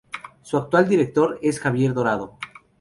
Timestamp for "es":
1.43-1.59